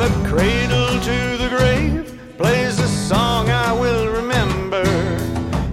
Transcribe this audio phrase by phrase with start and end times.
[0.00, 4.82] the cradle to the grave plays a song I will remember.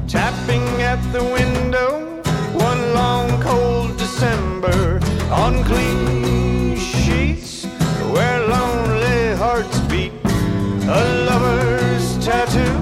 [0.06, 2.22] Tapping at the window
[2.52, 5.00] one long cold December
[5.32, 7.68] on clean sheets
[8.12, 10.12] where lonely hearts beat.
[11.00, 12.76] A lover's tattoo